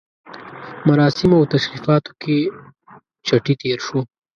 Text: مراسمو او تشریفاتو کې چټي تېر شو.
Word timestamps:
مراسمو 0.87 1.35
او 1.39 1.49
تشریفاتو 1.53 2.11
کې 2.21 2.37
چټي 3.27 3.53
تېر 3.61 3.77
شو. 3.87 3.99